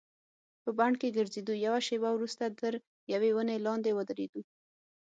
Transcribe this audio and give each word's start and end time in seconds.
په 0.63 0.69
بڼ 0.79 0.91
کې 1.01 1.15
ګرځېدو، 1.17 1.53
یوه 1.65 1.79
شیبه 1.87 2.09
وروسته 2.13 2.43
تر 2.59 2.73
یوې 3.13 3.31
ونې 3.35 3.57
لاندې 3.65 3.91
ودریدو. 3.97 4.41